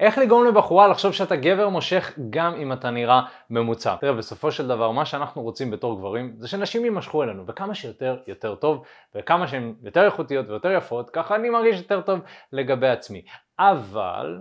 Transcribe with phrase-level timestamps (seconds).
[0.00, 3.96] איך לגרום לבחורה לחשוב שאתה גבר מושך גם אם אתה נראה ממוצע.
[4.00, 8.18] תראה, בסופו של דבר, מה שאנחנו רוצים בתור גברים זה שנשים יימשכו אלינו, וכמה שיותר
[8.26, 12.20] יותר טוב, וכמה שהן יותר איכותיות ויותר יפות, ככה אני מרגיש יותר טוב
[12.52, 13.22] לגבי עצמי.
[13.58, 14.38] אבל,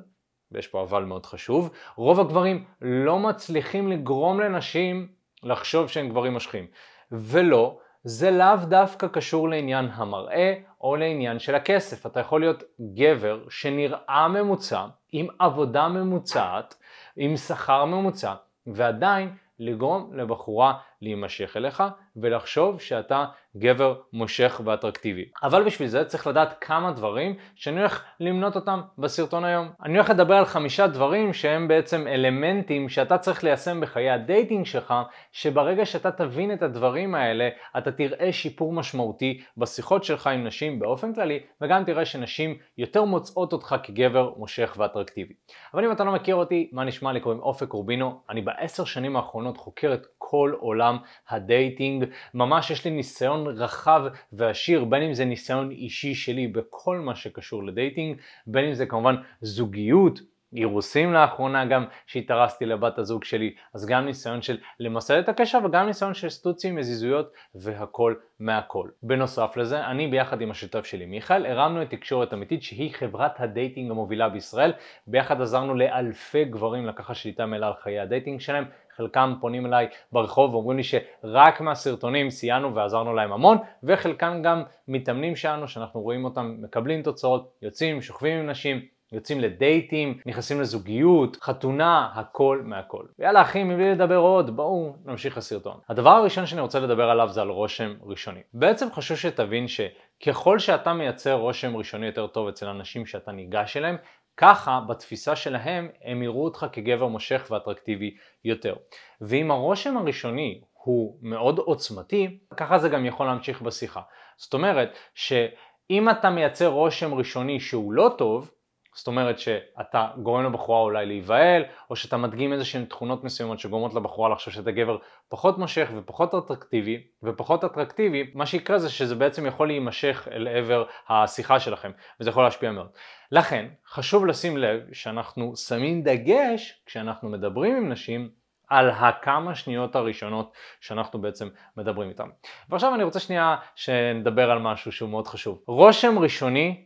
[0.52, 5.08] ויש פה אבל מאוד חשוב, רוב הגברים לא מצליחים לגרום לנשים
[5.44, 6.68] לחשוב שהם גברים מושכים.
[7.12, 12.06] ולא, זה לאו דווקא קשור לעניין המראה או לעניין של הכסף.
[12.06, 12.64] אתה יכול להיות
[12.94, 14.86] גבר שנראה ממוצע,
[15.18, 16.76] עם עבודה ממוצעת,
[17.16, 18.34] עם שכר ממוצע,
[18.68, 21.84] ועדיין לגרום לבחורה להימשך אליך
[22.16, 23.26] ולחשוב שאתה
[23.58, 25.26] גבר מושך ואטרקטיבי.
[25.44, 29.70] אבל בשביל זה צריך לדעת כמה דברים שאני הולך למנות אותם בסרטון היום.
[29.84, 34.66] אני הולך לדבר על חמישה דברים שהם בעצם אלמנטים שאתה צריך ליישם בחיי ה dating
[34.66, 34.94] שלך,
[35.32, 41.14] שברגע שאתה תבין את הדברים האלה, אתה תראה שיפור משמעותי בשיחות שלך עם נשים באופן
[41.14, 45.34] כללי, וגם תראה שנשים יותר מוצאות אותך כגבר מושך ואטרקטיבי.
[45.74, 49.16] אבל אם אתה לא מכיר אותי, מה נשמע לי קוראים אופק רובינו, אני בעשר שנים
[49.16, 50.98] האחרונות חוקר את כל עולם
[51.30, 54.02] ה dating, ממש יש לי ניסיון רחב
[54.34, 58.86] ועשיר, בין אם זה ניסיון אישי שלי בכל מה שקשור ל dating, בין אם זה
[58.86, 60.20] כמובן זוגיות,
[60.56, 65.86] אירוסים לאחרונה גם שהתארסתי לבת הזוג שלי, אז גם ניסיון של למסד את הקשר וגם
[65.86, 68.90] ניסיון של סטוצים, יזיזויות והכל מהכל.
[69.04, 73.47] בנוסף לזה, אני ביחד עם השותף שלי מיכאל הרמנו את תקשורת אמיתית שהיא חברת ה
[73.47, 74.74] dating המובילה בישראל.
[75.08, 78.66] ביחד עזרנו לאלפי גברים לקחת שליטה מלאה על חיי ה dating שלהם.
[78.98, 85.36] חלקם פונים אליי ברחוב ואומרים לי שרק מהסרטונים סייענו ועזרנו להם המון, וחלקם גם מתאמנים
[85.36, 92.10] שלנו שאנחנו רואים אותם מקבלים תוצאות, יוצאים, שוכבים עם נשים, יוצאים לדייטים, נכנסים לזוגיות, חתונה,
[92.16, 93.06] הכל מהכל.
[93.20, 95.80] ויאללה אחים, מבלי לדבר עוד, בואו נמשיך לסרטון.
[95.90, 98.40] הדבר הראשון שאני רוצה לדבר עליו זה על רושם ראשוני.
[98.54, 103.96] בעצם חשוב שתבין שככל שאתה מייצר רושם ראשוני יותר טוב אצל אנשים שאתה ניגש אליהם,
[104.38, 108.76] ככה בתפיסה שלהם הם יראו אותך כגבר מושך ואטרקטיבי יותר.
[109.22, 114.02] ואם הרושם הראשוני הוא מאוד עוצמתי, ככה זה גם יכול להמשיך בשיחה.
[114.38, 118.52] זאת אומרת שאם אתה מייצר רושם ראשוני שהוא לא טוב,
[118.96, 123.94] זאת אומרת שאתה גורם לבחורה אולי להיבהל, או שאתה מדגים איזה שהן תכונות מסוימות שגורמות
[123.94, 124.98] לבחורה לחשוב שאתה גבר
[125.30, 130.86] פחות מושך ופחות אטרקטיבי, ופחות אטרקטיבי, מה שיקרה זה שזה בעצם יכול להימשך אל עבר
[131.10, 132.88] השיחה שלכם, וזה יכול להשפיע מאוד.
[133.32, 138.30] לכן, חשוב לשים לב שאנחנו שמים דגש כשאנחנו מדברים עם נשים
[138.68, 142.30] על הכמה שניות הראשונות שאנחנו בעצם מדברים איתם.
[142.70, 145.62] ועכשיו אני רוצה שנייה שנדבר על משהו שהוא מאוד חשוב.
[145.68, 146.86] רושם ראשוני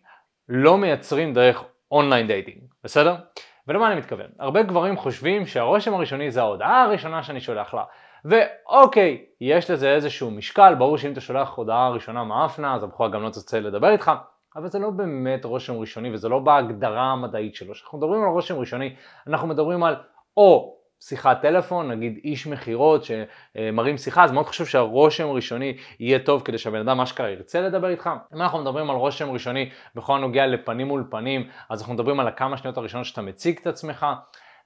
[0.50, 3.16] לא מייצרים דרך online dating, בסדר?
[3.68, 4.28] ולמה אני מתכוון?
[4.40, 7.84] הרבה גברים חושבים שהרושם הראשוני זה ההודעה הראשונה שאני שולח לה.
[8.26, 13.24] ואוקיי, יש לזה איזשהו משקל, ברור שאם אתה שולח הודעה ראשונה מאפנה, אז הבחורה גם
[13.24, 14.12] לא תרצה לדבר איתך,
[14.56, 17.74] אבל זה לא באמת רושם ראשוני וזה לא בהגדרה המדעית שלו.
[17.74, 18.96] כשאנחנו מדברים על רושם ראשוני,
[19.28, 19.96] אנחנו מדברים על
[20.38, 26.42] או שיחת טלפון, נגיד איש מכירות שמרים שיחה, אז מאוד חשוב שהרושם הראשוני יהיה טוב
[26.46, 28.10] כדי שהבן אדם אשכרה ירצה לדבר איתך.
[28.36, 32.28] אם אנחנו מדברים על רושם ראשוני בכל הנוגע לפנים מול פנים, אז אנחנו מדברים על
[32.28, 34.06] הכמה שניות הראשונות שאתה מציג את עצמך,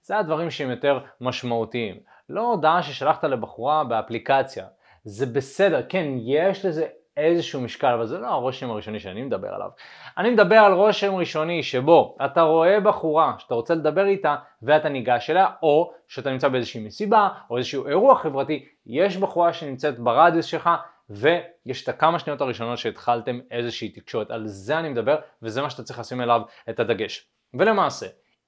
[0.02, 1.96] זה הדברים שהם יותר משמעותיים.
[2.30, 4.66] לא הודעה ששלחת לבחורה באפליקציה.
[5.04, 9.70] זה בסדר, כן, יש לזה איזשהו משקל, אבל זה לא הרושם הראשוני שאני מדבר עליו.
[10.18, 15.30] אני מדבר על רושם ראשוני שבו אתה רואה בחורה שאתה רוצה לדבר איתה ואתה ניגש
[15.30, 20.70] אליה, או שאתה נמצא באיזושהי מסיבה או איזשהו אירוע חברתי, יש בחורה שנמצאת ברדיוס שלך
[21.10, 25.84] ויש את הכמה שניות הראשונות שהתחלתם איזושהי תקשורת, על זה אני מדבר וזה מה שאתה
[25.84, 27.28] צריך לשים אליו את הדגש.
[27.54, 28.08] ולמעשה,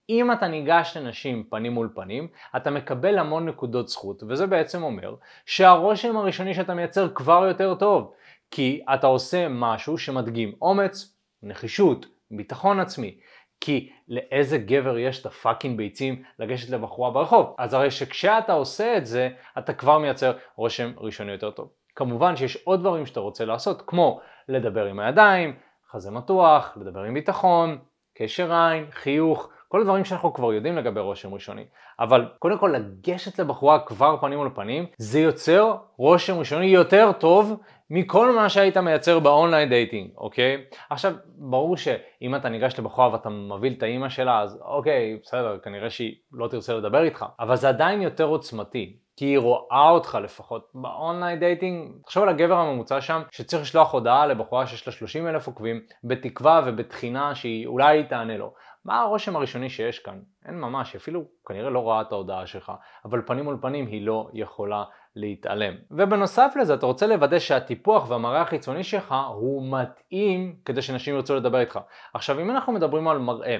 [0.09, 5.15] אם אתה ניגש לנשים פנים מול פנים, אתה מקבל המון נקודות זכות, וזה בעצם אומר
[5.45, 8.13] שהרושם הראשוני שאתה מייצר כבר יותר טוב.
[8.55, 13.17] כי אתה עושה משהו שמדגים אומץ, נחישות, ביטחון עצמי.
[13.61, 17.55] כי לאיזה גבר יש את הפאקינג ביצים לגשת לבחורה ברחוב?
[17.57, 21.69] אז הרי שכשאתה עושה את זה, אתה כבר מייצר רושם ראשוני יותר טוב.
[21.95, 25.55] כמובן שיש עוד דברים שאתה רוצה לעשות, כמו לדבר עם הידיים,
[25.91, 27.77] חזה מתוח, לדבר עם ביטחון,
[28.17, 31.65] קשר עין, חיוך, כל הדברים שאנחנו כבר יודעים לגבי רושם ראשוני.
[31.99, 37.59] אבל קודם כל לגשת לבחורה כבר פנים מול פנים, זה יוצר רושם ראשוני יותר טוב
[37.89, 40.57] מכל מה שהיית מייצר ב online dating, אוקיי?
[40.89, 45.89] עכשיו, ברור שאם אתה ניגש לבחורה ואתה מביא את האימא שלה, אז אוקיי, בסדר, כנראה
[45.89, 48.97] שהיא לא תרצה לדבר איתך, אבל זה עדיין יותר עוצמתי.
[49.17, 51.91] כי היא רואה אותך לפחות ב online dating.
[52.03, 56.61] תחשוב על הגבר הממוצע שם שצריך לשלוח הודעה לבחורה שיש לה 30 אלף עוקבים בתקווה
[56.65, 58.53] ובתחינה שהיא אולי תענה לו.
[58.85, 60.19] מה הרושם הראשוני שיש כאן?
[60.45, 62.71] אין ממש, אפילו כנראה לא רואה את ההודעה שלך,
[63.05, 64.83] אבל פנים מול פנים היא לא יכולה
[65.15, 65.73] להתעלם.
[65.91, 71.59] ובנוסף לזה אתה רוצה לוודא שהטיפוח והמראה החיצוני שלך הוא מתאים כדי שנשים ירצו לדבר
[71.59, 71.79] איתך.
[72.13, 73.57] עכשיו אם אנחנו מדברים על מראה,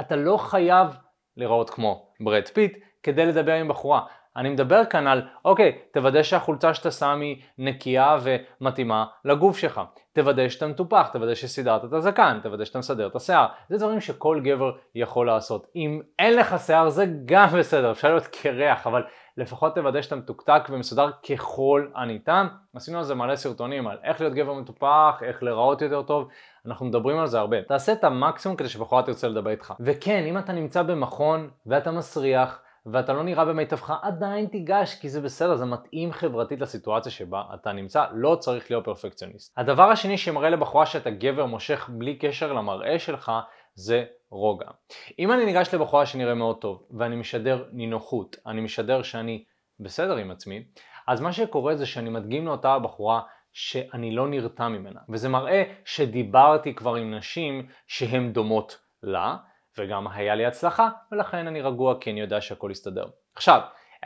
[0.00, 0.88] אתה לא חייב
[1.36, 4.00] להיראות כמו ברד פיט כדי לדבר עם בחורה.
[4.38, 9.80] אני מדבר כאן על, אוקיי, תוודא שהחולצה שאתה שם היא נקייה ומתאימה לגוף שלך.
[10.12, 13.46] תוודא שאתה מטופח, תוודא שסידרת את הזקן, תוודא שאתה מסדר את השיער.
[13.68, 15.66] זה דברים שכל גבר יכול לעשות.
[15.76, 19.02] אם אין לך שיער זה גם בסדר, אפשר להיות קרח, אבל
[19.36, 22.46] לפחות תוודא שאתה מתוקתק ומסודר ככל הניתן.
[22.76, 26.28] עשינו על זה מלא סרטונים על איך להיות גבר מטופח, איך להיראות יותר טוב,
[26.66, 27.62] אנחנו מדברים על זה הרבה.
[27.62, 29.74] תעשה את המקסימום כדי שבחורה תרצה לדבר איתך.
[29.80, 32.62] וכן, אם אתה נמצא במכון ואתה מסריח,
[32.92, 37.72] ואתה לא נראה במיטבך, עדיין תיגש, כי זה בסדר, זה מתאים חברתית לסיטואציה שבה אתה
[37.72, 39.54] נמצא, לא צריך להיות פרפקציוניסט.
[39.56, 43.32] הדבר השני שמראה לבחורה שאתה גבר מושך בלי קשר למראה שלך,
[43.74, 44.66] זה רוגע.
[45.18, 49.44] אם אני ניגש לבחורה שנראה מאוד טוב, ואני משדר נינוחות, אני משדר שאני
[49.80, 50.64] בסדר עם עצמי,
[51.06, 53.20] אז מה שקורה זה שאני מדגים לאותה הבחורה
[53.52, 59.36] שאני לא נרתע ממנה, וזה מראה שדיברתי כבר עם נשים שהן דומות לה,
[59.78, 63.04] וגם היה לי הצלחה, ולכן אני רגוע כי אני יודע שהכל יסתדר.
[63.36, 63.60] עכשיו,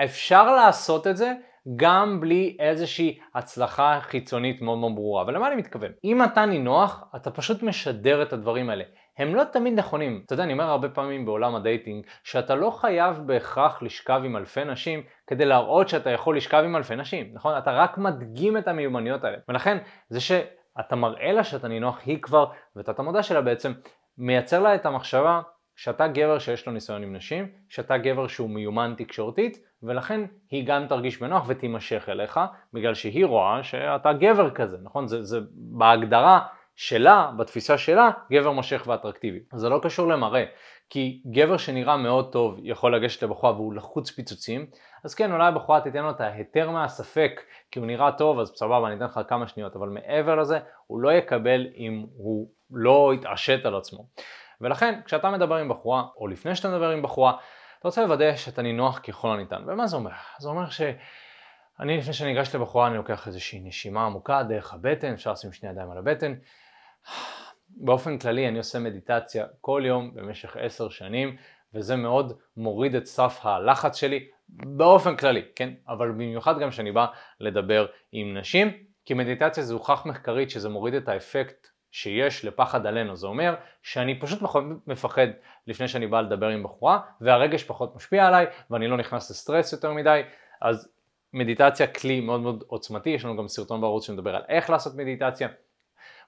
[0.05, 1.33] אפשר לעשות את זה
[1.77, 5.25] גם בלי איזושהי הצלחה חיצונית מאוד מאוד ברורה.
[5.27, 5.93] ולמה אני מתכוון?
[6.05, 8.85] אם אתה נינוח, אתה פשוט משדר את הדברים האלה.
[9.19, 10.23] הם לא תמיד נכונים.
[10.27, 14.37] אתה יודע, אני אומר הרבה פעמים בעולם ה dating, שאתה לא חייב בהכרח לשכב עם
[14.37, 17.59] אלפי נשים כדי להראות שאתה יכול לשכב עם אלפי נשים, נכון?
[17.59, 19.37] אתה רק מדגים את המיומנויות האלה.
[19.49, 19.79] ולכן,
[20.09, 22.47] זה שאתה מראה לה שאתה נינוח, היא כבר,
[22.77, 23.73] והתת מודע שלה בעצם,
[24.19, 25.41] מייצר לה את המחשבה
[25.77, 30.21] שאתה גבר שיש לו ניסיון עם נשים, שאתה גבר שהוא מיומן תקשורתית, ולכן
[30.51, 32.41] היא גם תרגיש בנוח ותימשך אליך,
[32.73, 35.09] בגלל שהיא רואה שאתה גבר כזה, נכון?
[35.09, 36.41] זה, זה בהגדרה
[36.77, 39.39] שלה, בתפיסה שלה, גבר מושך ואטרקטיבי.
[39.55, 40.45] זה לא קשור למראה,
[40.91, 44.67] כי גבר שנראה מאוד טוב יכול לגשת לבחורה והוא לחוץ פיצוצים,
[45.05, 47.41] אז כן, אולי הבחורה תיתן לו את ההיתר מהספק,
[47.71, 51.01] כי הוא נראה טוב, אז סבבה, אני אתן לך כמה שניות, אבל מעבר לזה, הוא
[51.01, 54.07] לא יקבל אם הוא לא יתעשת על עצמו.
[54.63, 57.33] ולכן כשאתה מדבר עם בחורה, או לפני שאתה מדבר עם בחורה,
[57.79, 59.63] אתה רוצה לוודא שאתה נינוח ככל הניתן.
[59.67, 60.11] ומה זה אומר?
[60.39, 65.33] זה אומר שאני לפני שאני אגש לבחורה אני לוקח איזושהי נשימה עמוקה דרך הבטן, אפשר
[65.33, 66.35] לשים שני ידיים על הבטן.
[67.69, 71.37] באופן כללי אני עושה מדיטציה כל יום במשך עשר שנים,
[71.75, 75.75] וזה מאוד מוריד את סף הלחץ שלי באופן כללי, כן?
[75.89, 77.07] אבל במיוחד גם כשאני בא
[77.41, 78.73] לדבר עם נשים,
[79.05, 84.21] כי מדיטציה זה הוכח מחקרית שזה מוריד את האפקט שיש לפחד עלינו, זה אומר שאני
[84.21, 84.39] פשוט
[84.87, 85.27] מפחד
[85.67, 89.93] לפני שאני בא לדבר עם בחורה והרגש פחות משפיע עליי ואני לא נכנס לסטרס יותר
[89.93, 90.23] מדי,
[90.61, 90.89] אז
[91.33, 95.49] מדיטציה כלי מאוד מאוד עוצמתי, יש לנו גם סרטון בערוץ שמדבר על איך לעשות מדיטציה,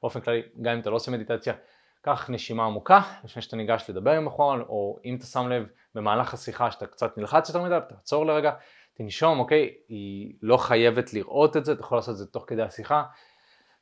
[0.02, 1.55] באופן כללי גם אם אתה לא עושה מדיטציה,
[2.02, 6.34] קח נשימה עמוקה לפני שאתה ניגש לדבר עם בחורה או אם אתה שם לב במהלך
[6.34, 8.52] השיחה שאתה קצת נלחץ יותר מדי, תעצור לרגע,
[8.94, 12.62] תנשום, אוקיי, היא לא חייבת לראות את זה, אתה יכול לעשות את זה תוך כדי
[12.62, 13.02] השיחה,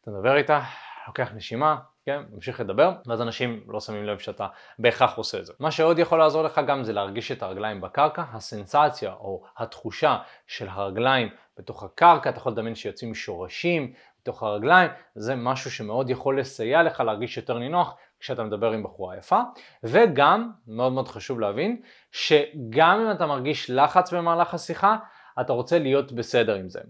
[0.03, 0.61] אתה מדבר איתה,
[1.07, 1.77] לוקח נשימה,
[2.07, 4.47] כן, ממשיך לדבר, ואז אנשים לא שמים לב שאתה
[4.79, 5.53] בהכרח עושה את זה.
[5.61, 10.69] מה שעוד יכול לעזור לך גם זה להרגיש את הרגליים בקרקע, הסנסציה או התחושה של
[10.69, 11.29] הרגליים
[11.59, 17.01] בתוך הקרקע, אתה יכול לדמיין שיוצאים שורשים בתוך הרגליים, זה משהו שמאוד יכול לסייע לך
[17.01, 19.41] להרגיש יותר נינוח כשאתה מדבר עם בחורה יפה,
[19.85, 21.83] וגם, מאוד מאוד חשוב להבין,
[22.13, 24.97] שגם אם אתה מרגיש לחץ במהלך השיחה,
[25.41, 26.81] אתה רוצה להיות בסדר עם זה.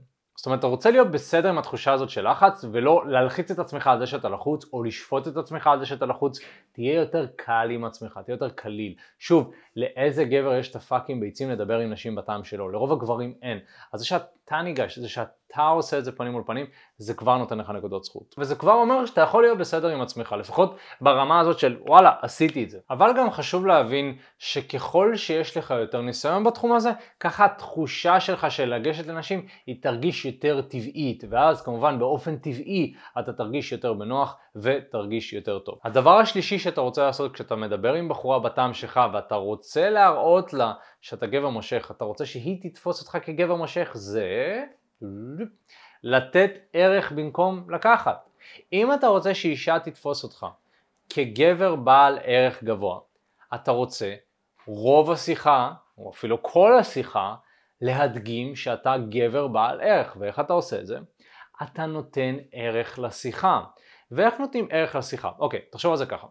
[0.42, 3.86] זאת אומרת, אתה רוצה להיות בסדר עם התחושה הזאת של לחץ ולא להלחיץ את עצמך
[3.86, 6.40] על זה שאתה לחוץ או לשפוט את עצמך על זה שאתה לחוץ,
[6.72, 8.94] תהיה יותר קל עם עצמך, תהיה יותר קליל.
[9.18, 12.69] שוב, לאיזה גבר יש את הפאקינג ביצים לדבר עם נשים בטעם שלו?
[12.69, 13.58] לרוב הגברים אין.
[13.93, 14.06] אז זה
[14.44, 17.70] שאתה ניגש, זה שאתה אתה עושה את זה פנים מול פנים, זה כבר נותן לך
[17.70, 18.34] נקודות זכות.
[18.39, 22.65] וזה כבר אומר שאתה יכול להיות בסדר עם עצמך, לפחות ברמה הזאת של וואלה, עשיתי
[22.65, 22.79] את זה.
[22.91, 28.75] אבל גם חשוב להבין שככל שיש לך יותר ניסיון בתחום הזה, ככה התחושה שלך של
[28.75, 35.32] לגשת לנשים היא תרגיש יותר טבעית, ואז כמובן באופן טבעי אתה תרגיש יותר בנוח ותרגיש
[35.32, 35.79] יותר טוב.
[35.84, 40.72] הדבר השלישי שאתה רוצה לעשות כשאתה מדבר עם בחורה בטעם שלך ואתה רוצה להראות לה
[41.02, 44.64] שאתה גבר מושך, אתה רוצה שהיא תתפוס אותך כגבר מושך, זה...
[46.02, 48.28] לתת ערך במקום לקחת.
[48.72, 50.46] אם אתה רוצה שאישה תתפוס אותך
[51.08, 53.00] כגבר בעל ערך גבוה,
[53.54, 54.14] אתה רוצה
[54.66, 57.34] רוב השיחה, או אפילו כל השיחה,
[57.80, 60.16] להדגים שאתה גבר בעל ערך.
[60.20, 60.98] ואיך אתה עושה את זה?
[61.62, 63.60] אתה נותן ערך לשיחה.
[64.10, 65.30] ואיך נותנים ערך לשיחה?
[65.38, 66.26] אוקיי, תחשוב על זה ככה.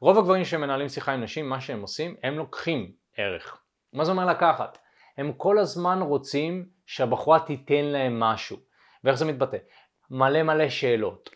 [0.00, 3.62] רוב הגברים שמנהלים שיחה עם נשים, מה שהם עושים, הם לוקחים ערך.
[3.92, 4.78] מה זה אומר לקחת?
[5.18, 8.56] הם כל הזמן רוצים שהבחורה תיתן להם משהו.
[9.04, 9.56] ואיך זה מתבטא?
[10.10, 11.30] מלא מלא שאלות.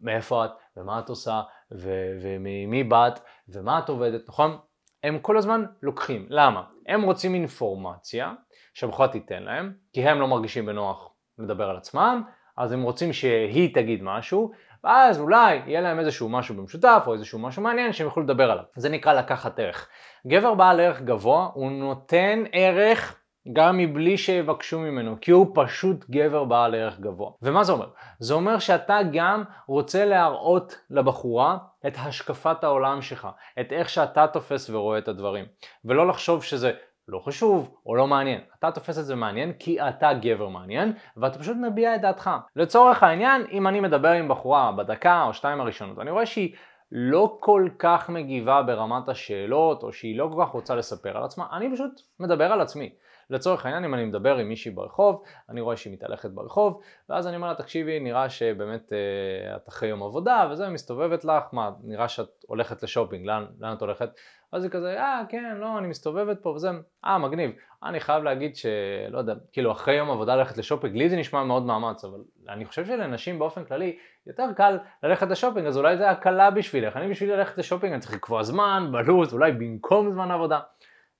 [0.00, 4.58] מאיפה את, ומה את עושה, ו- וממי באת, ומה את עובדת, נכון?
[5.02, 6.26] הם כל הזמן לוקחים.
[6.28, 6.64] למה?
[6.86, 8.32] הם רוצים אינפורמציה
[8.74, 12.22] שהבחורה תיתן להם, כי הם לא מרגישים בנוח לדבר על עצמם,
[12.56, 14.52] אז הם רוצים שהיא תגיד משהו,
[14.84, 18.64] ואז אולי יהיה להם איזשהו משהו במשותף או איזשהו משהו מעניין שהם יוכלו לדבר עליו.
[18.76, 19.88] זה נקרא לקחת ערך.
[20.26, 23.22] גבר בעל ערך גבוה הוא נותן ערך
[23.52, 27.30] גם מבלי שיבקשו ממנו, כי הוא פשוט גבר בעל ערך גבוה.
[27.42, 27.88] ומה זה אומר?
[28.18, 33.28] זה אומר שאתה גם רוצה להראות לבחורה את השקפת העולם שלך,
[33.60, 35.44] את איך שאתה תופס ורואה את הדברים,
[35.84, 36.72] ולא לחשוב שזה
[37.08, 38.40] לא חשוב או לא מעניין.
[38.58, 42.30] אתה תופס את זה מעניין כי אתה גבר מעניין ואתה פשוט מביע את דעתך.
[42.56, 46.54] לצורך העניין, אם אני מדבר עם בחורה בדקה או שתיים הראשונות, אני רואה שהיא
[46.92, 51.46] לא כל כך מגיבה ברמת השאלות או שהיא לא כל כך רוצה לספר על עצמה,
[51.52, 52.92] אני פשוט מדבר על עצמי.
[53.30, 57.36] לצורך העניין אם אני מדבר עם מישהי ברחוב, אני רואה שהיא מתהלכת ברחוב, ואז אני
[57.36, 62.08] אומר לה תקשיבי נראה שבאמת אה, את אחרי יום עבודה וזה, מסתובבת לך, מה נראה
[62.08, 64.10] שאת הולכת לשופינג, לאן, לאן את הולכת?
[64.52, 66.70] אז היא כזה, אה כן, לא, אני מסתובבת פה וזה,
[67.04, 67.50] אה מגניב.
[67.82, 71.62] אני חייב להגיד שלא יודע, כאילו אחרי יום עבודה ללכת לשופינג, לי זה נשמע מאוד
[71.62, 76.50] מאמץ, אבל אני חושב שלנשים באופן כללי יותר קל ללכת לשופינג, אז אולי זה הקלה
[76.50, 76.96] בשבילך.
[76.96, 80.60] אני בשביל ללכת לשופינג אני צריך לקבוע זמן, בלו"ז, אולי במקום זמן עבודה.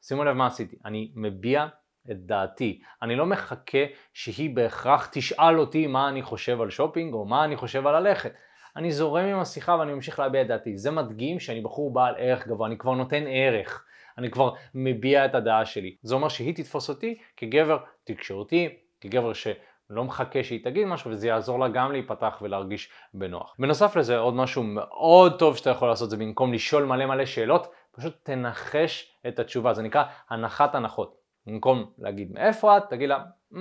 [0.03, 1.67] שימו לב מה עשיתי, אני מביע
[2.11, 2.81] את דעתי.
[3.03, 7.57] אני לא מחכה שהיא בהכרח תשאל אותי מה אני חושב על שופינג או מה אני
[7.57, 8.33] חושב על ללכת.
[8.77, 10.79] אני זורם עם השיחה ואני ממשיך להביע את דעתי.
[10.79, 13.85] זה מדגים שאני בחור בעל ערך גבוה, אני כבר נותן ערך.
[14.19, 15.97] אני כבר מביע את הדעה שלי.
[16.03, 18.69] זה אומר שהיא תתפוס אותי כגבר תקשורתי,
[19.01, 19.47] כגבר ש...
[19.91, 23.55] לא מחכה שהיא תגיד משהו וזה יעזור לה גם להיפתח ולהרגיש בנוח.
[23.59, 27.73] בנוסף לזה עוד משהו מאוד טוב שאתה יכול לעשות זה במקום לשאול מלא מלא שאלות,
[27.93, 31.22] פשוט תנחש את התשובה, זה נקרא הנחת הנחות.
[31.47, 33.57] במקום להגיד מאיפה את, תגיד לה, mm,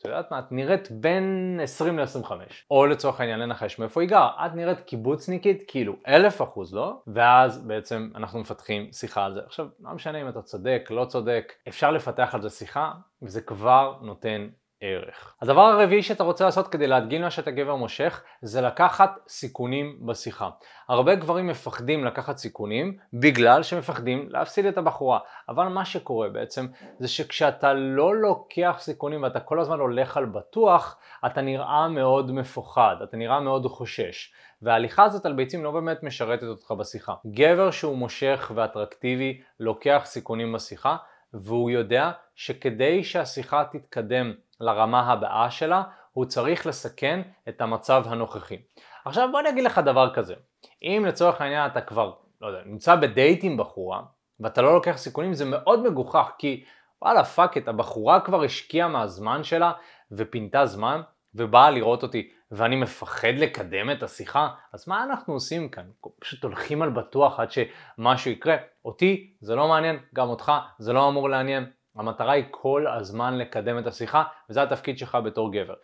[0.00, 2.32] את יודעת מה, את נראית בין 20 ל-25.
[2.70, 7.66] או לצורך העניין לנחש מאיפה היא גרה, את נראית קיבוצניקית כאילו אלף אחוז לא, ואז
[7.66, 9.40] בעצם אנחנו מפתחים שיחה על זה.
[9.46, 13.98] עכשיו, לא משנה אם אתה צודק, לא צודק, אפשר לפתח על זה שיחה, וזה כבר
[14.02, 14.48] נותן
[14.80, 15.34] ערך.
[15.42, 20.50] הדבר הרביעי שאתה רוצה לעשות כדי להדגים לה שאתה גבר מושך זה לקחת סיכונים בשיחה.
[20.88, 25.18] הרבה גברים מפחדים לקחת סיכונים בגלל שמפחדים להפסיד את הבחורה.
[25.48, 26.66] אבל מה שקורה בעצם
[26.98, 32.96] זה שכשאתה לא לוקח סיכונים ואתה כל הזמן הולך על בטוח, אתה נראה מאוד מפוחד,
[33.02, 34.32] אתה נראה מאוד חושש.
[34.62, 37.14] וההליכה הזאת על ביצים לא באמת משרתת אותך בשיחה.
[37.26, 40.96] גבר שהוא מושך ואטרקטיבי לוקח סיכונים בשיחה
[41.34, 45.82] והוא יודע שכדי שהשיחה תתקדם לרמה הבאה שלה,
[46.12, 48.56] הוא צריך לסכן את המצב הנוכחי.
[49.04, 50.34] עכשיו בוא אני אגיד לך דבר כזה,
[50.82, 54.02] אם לצורך העניין אתה כבר, לא יודע, נמצא בדייט עם בחורה,
[54.40, 56.64] ואתה לא לוקח סיכונים, זה מאוד מגוחך, כי
[57.02, 59.72] וואלה fuck it, הבחורה כבר השקיעה מהזמן שלה
[60.12, 61.00] ופינתה זמן
[61.34, 65.84] ובאה לראות אותי ואני מפחד לקדם את השיחה, אז מה אנחנו עושים כאן?
[66.20, 68.56] פשוט הולכים על בטוח עד שמשהו יקרה.
[68.84, 71.70] אותי זה לא מעניין, גם אותך זה לא אמור לעניין.
[71.96, 75.74] המטרה היא כל הזמן לקדם את השיחה, וזה התפקיד שלך בתור גבר.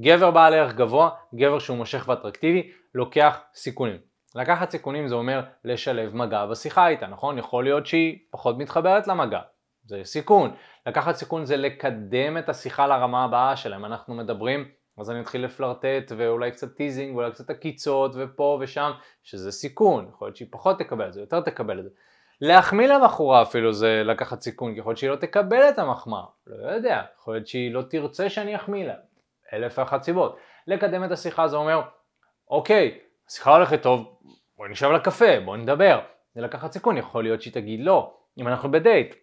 [0.00, 3.98] גבר בעל ערך גבוה, גבר שהוא מושך ואטרקטיבי, לוקח סיכונים.
[4.34, 7.38] לקחת סיכונים זה אומר לשלב מגע בשיחה איתה, נכון?
[7.38, 9.40] יכול להיות שהיא פחות מתחברת למגע,
[9.84, 10.54] זה סיכון.
[10.86, 13.84] לקחת סיכון זה לקדם את השיחה לרמה הבאה שלהם.
[13.84, 14.68] אנחנו מדברים,
[14.98, 18.90] אז אני אתחיל לפלרטט ואולי קצת teasing ואולי קצת עקיצות ופה ושם,
[19.22, 20.08] שזה סיכון.
[20.08, 21.90] יכול להיות שהיא פחות תקבל את זה, יותר תקבל את זה.
[22.40, 26.70] להחמיא לבחורה אפילו זה לקחת סיכון, כי יכול להיות שהיא לא תקבל את המחמאה, לא
[26.70, 28.94] יודע, יכול להיות שהיא לא תרצה שאני אחמיא לה,
[29.52, 30.36] אלף ואחת סיבות.
[30.66, 31.82] לקדם את השיחה זה אומר,
[32.50, 32.98] אוקיי,
[33.28, 34.18] השיחה הולכת טוב,
[34.56, 36.00] בואי נשב לקפה, בואי נדבר.
[36.34, 39.14] זה לקחת סיכון, יכול להיות שהיא תגיד לא, אם אנחנו בדייט,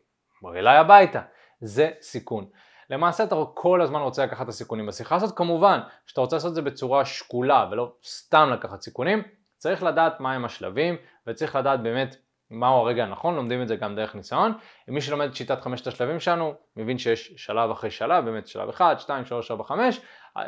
[0.41, 1.21] בואי אליי הביתה.
[1.61, 2.45] זה סיכון.
[2.93, 4.85] למעשה אתה כל הזמן רוצה לקחת את הסיכונים.
[4.85, 9.21] בשיחה הזאת, כמובן שאתה רוצה לעשות את זה בצורה שקולה ולא סתם לקחת סיכונים,
[9.57, 10.95] צריך לדעת מהם השלבים
[11.27, 12.15] וצריך לדעת באמת
[12.51, 14.53] מהו הרגע הנכון, לומדים את זה גם דרך ניסיון.
[14.87, 18.99] מי שלומד את שיטת חמשת השלבים שלנו, מבין שיש שלב אחרי שלב, באמת שלב 1,
[18.99, 20.01] 2, 3, 4, 5,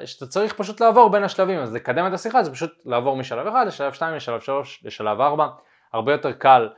[0.06, 3.68] שאתה צריך פשוט לעבור בין השלבים, אז לקדם את השיחה זה פשוט לעבור משלב 1
[3.68, 5.48] לשלב 2, לשלב 3, לשלב 4,
[5.94, 6.70] הרבה יותר קל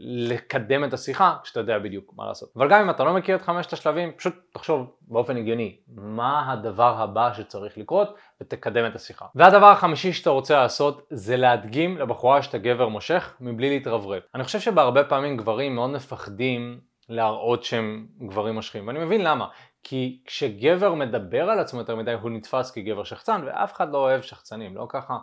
[0.00, 2.52] לקדם את השיחה כשאתה יודע בדיוק מה לעשות.
[2.56, 7.02] אבל גם אם אתה לא מכיר את חמשת השלבים, פשוט תחשוב באופן הגיוני מה הדבר
[7.02, 9.26] הבא שצריך לקרות ותקדם את השיחה.
[9.34, 14.22] והדבר החמישי שאתה רוצה לעשות זה להדגים לבחורה שאתה גבר מושך מבלי להתרברב.
[14.34, 19.46] אני חושב שבהרבה פעמים גברים מאוד מפחדים להראות שהם גברים מושכים, ואני מבין למה.
[19.82, 24.20] כי כשגבר מדבר על עצמו יותר מדי הוא נתפס כגבר שחצן ואף אחד לא אוהב
[24.20, 25.18] שחצנים, לא ככה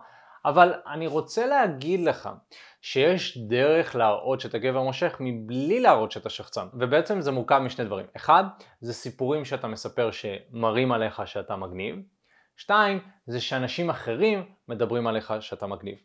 [0.46, 2.30] אבל אני רוצה להגיד לך
[2.82, 8.06] שיש דרך להראות שאתה גבר מושך מבלי להראות שאתה שחצן ובעצם זה מורכב משני דברים.
[8.16, 8.44] אחד
[8.82, 11.96] זה סיפורים שאתה מספר שמראים עליך שאתה מגניב.
[12.58, 15.96] שתיים זה שאנשים אחרים מדברים עליך שאתה מגניב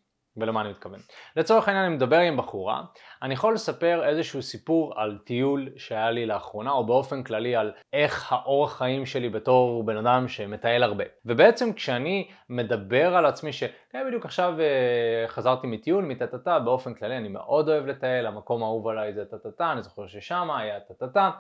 [0.43, 1.01] ולמה אני מתכוון?
[1.37, 2.83] לצורך העניין אני מדבר עם בחורה,
[3.23, 8.33] אני יכול לספר איזשהו סיפור על טיול שהיה לי לאחרונה, או באופן כללי על איך
[8.33, 11.05] האורח חיים שלי בתור בן אדם שמטייל הרבה.
[11.25, 13.65] ובעצם כשאני מדבר על עצמי ש...
[13.91, 18.89] כן, בדיוק עכשיו uh, חזרתי מטיול, מטה-טה-טה, באופן כללי אני מאוד אוהב לטייל, המקום האהוב
[18.89, 21.31] עליי זה טה-טה-טה, אני זוכר ששם היה טה-טה-טה.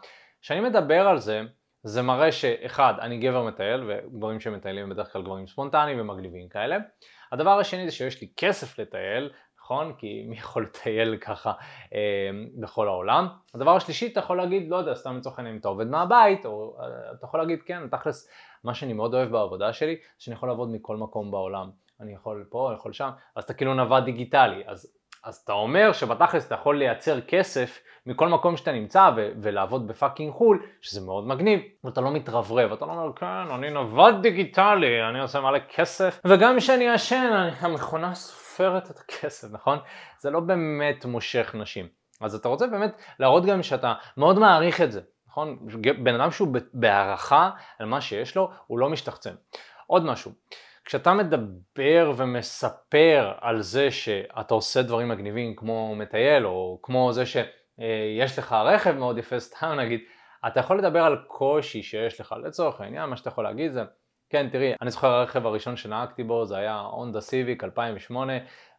[0.43, 1.43] כשאני מדבר על זה,
[1.83, 6.77] זה מראה שאחד, אני גבר מטייל, וגברים שמטיילים הם בדרך כלל גברים ספונטניים ומגניבים כאלה.
[7.33, 9.93] הדבר השני זה שיש לי כסף לטייל, נכון?
[9.99, 11.53] כי מי יכול לטייל ככה
[11.95, 13.29] אה, בכל העולם?
[13.55, 16.77] הדבר השלישי, אתה יכול להגיד, לא יודע, סתם לצורך העניין, אם אתה עובד מהבית, או
[16.81, 18.29] אה, אתה יכול להגיד, כן, תכלס,
[18.65, 21.71] מה שאני מאוד אוהב בעבודה שלי, שאני יכול לעבוד מכל מקום בעולם.
[22.01, 24.63] אני יכול פה, אני יכול שם, אז אתה כאילו נווד דיגיטלי.
[24.67, 29.87] אז, אז אתה אומר שבתכלס אתה יכול לייצר כסף מכל מקום שאתה נמצא ו- ולעבוד
[29.87, 35.09] בפאקינג חו"ל, שזה מאוד מגניב, ואתה לא מתרברב, אתה לא אומר, כן, אני נווד דיגיטלי,
[35.11, 39.79] אני עושה מלא כסף, וגם כשאני ישן, המכונה סופרת את הכסף, נכון?
[40.19, 41.89] זה לא באמת מושך נשים.
[42.21, 45.59] אז אתה רוצה באמת להראות גם שאתה מאוד מעריך את זה, נכון?
[46.03, 49.35] בן אדם שהוא בהערכה על מה שיש לו, הוא לא משתחצן.
[49.87, 50.33] עוד משהו,
[50.91, 57.37] כשאתה מדבר ומספר על זה שאתה עושה דברים מגניבים כמו מטייל, או כמו זה ש...
[57.81, 60.01] אה, לך רכב מאוד יפה, סתם נגיד,
[60.47, 63.83] אתה יכול לדבר על קושי שיש לך, לצורך העניין, מה שאתה יכול להגיד זה,
[64.31, 68.33] כן, תראי, אני זוכר הרכב הראשון שנהגתי בו, זה היה הונדה סיביק 2008,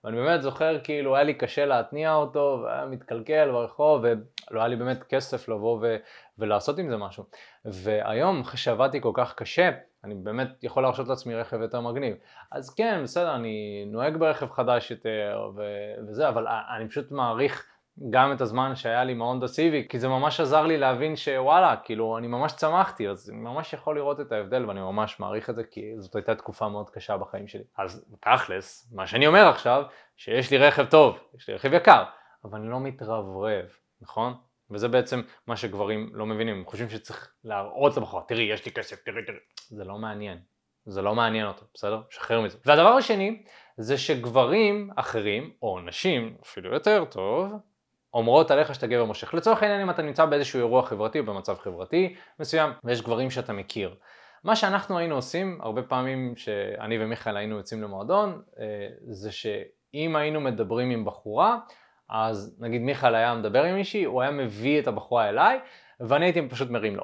[0.03, 4.75] ואני באמת זוכר כאילו היה לי קשה להתניע אותו, והיה מתקלקל ברחוב, ולא היה לי
[4.75, 5.97] באמת כסף לבוא ו-
[6.37, 7.23] ולעשות עם זה משהו.
[7.65, 9.69] והיום, אחרי שעבדתי כל כך קשה,
[10.03, 12.15] אני באמת יכול להרשות לעצמי רכב יותר מגניב.
[12.51, 17.70] אז כן, בסדר, אני נוהג ברכב חדש יותר ו- וזה, אבל אני פשוט מעריך
[18.09, 22.17] גם את הזמן שהיה לי מהונדה סיביק, כי זה ממש עזר לי להבין שוואלה, כאילו
[22.17, 25.63] אני ממש צמחתי, אז אני ממש יכול לראות את ההבדל ואני ממש מעריך את זה,
[25.63, 27.63] כי זאת הייתה תקופה מאוד קשה בחיים שלי.
[27.77, 29.83] אז תכלס, מה שאני אומר עכשיו,
[30.17, 32.03] שיש לי רכב טוב, יש לי רכב יקר,
[32.45, 33.65] אבל אני לא מתרברב,
[34.01, 34.33] נכון?
[34.71, 39.03] וזה בעצם מה שגברים לא מבינים, הם חושבים שצריך להראות לבחורה, תראי, יש לי כסף,
[39.03, 39.37] תראי, תראי.
[39.69, 40.37] זה לא מעניין.
[40.85, 42.01] זה לא מעניין אותו, בסדר?
[42.09, 42.57] שחרר מזה.
[42.65, 43.43] והדבר השני,
[43.77, 47.51] זה שגברים אחרים, או נשים, אפילו יותר טוב,
[48.13, 49.33] אומרות עליך שאתה גבר מושך.
[49.33, 53.53] לצורך העניין אם אתה נמצא באיזשהו אירוע חברתי או במצב חברתי מסוים ויש גברים שאתה
[53.53, 53.95] מכיר.
[54.43, 60.41] מה שאנחנו היינו עושים, הרבה פעמים שאני ומיכאל היינו יוצאים למועדון, אה, זה שאם היינו
[60.41, 61.57] מדברים עם בחורה,
[62.09, 65.59] אז נגיד מיכאל היה מדבר עם מישהי, הוא היה מביא את הבחורה אליי,
[65.99, 67.03] ואני הייתי פשוט מרים לו.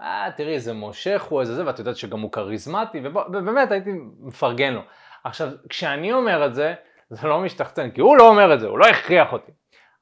[0.00, 4.72] אה, תראי, איזה מושך הוא, איזה זה, ואת יודעת שגם הוא כריזמטי, ובאמת הייתי מפרגן
[4.72, 4.80] לו.
[5.24, 6.74] עכשיו, כשאני אומר את זה,
[7.10, 9.52] זה לא משתחצן, כי הוא לא אומר את זה, הוא לא הכריח אותי.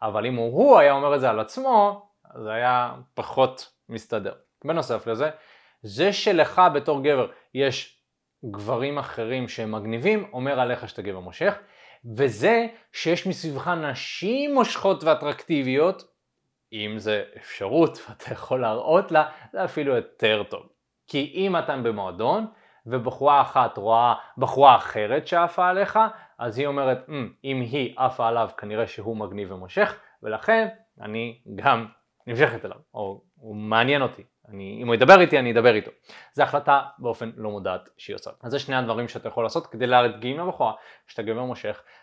[0.02, 2.06] אבל אם הוא היה אומר את זה על עצמו,
[2.42, 4.34] זה היה פחות מסתדר.
[4.64, 5.30] בנוסף לזה,
[5.82, 8.02] זה שלך בתור גבר יש
[8.50, 11.58] גברים אחרים שהם מגניבים, אומר עליך שאתה גבר מושך,
[12.16, 16.04] וזה שיש מסביבך נשים מושכות ואטרקטיביות,
[16.72, 20.62] אם זה אפשרות ואתה יכול להראות לה, זה אפילו יותר טוב.
[21.06, 22.46] כי אם אתה במועדון,
[22.86, 25.98] ובחורה אחת רואה בחורה אחרת שעפה עליך,
[26.40, 27.12] אז היא אומרת, mm,
[27.44, 30.68] אם היא עפה עליו כנראה שהוא מגניב ומושך, ולכן
[31.00, 31.86] אני גם
[32.26, 34.22] נמשכת אליו, או הוא מעניין אותי.
[34.48, 35.90] אני, אם הוא ידבר איתי, אני אדבר איתו.
[36.32, 38.30] זו החלטה באופן לא מודעת שהיא עושה.
[38.42, 40.72] אז זה שני הדברים שאתה יכול לעשות כדי להדגים לבחורה
[41.06, 41.82] שאתה גבר מושך